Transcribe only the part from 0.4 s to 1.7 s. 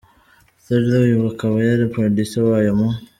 Thedor, uyu akaba